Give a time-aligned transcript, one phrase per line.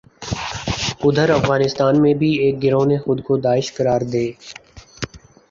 [1.01, 4.25] ادھر افغانستان میں بھی ایک گروہ نے خود کو داعش قرار دے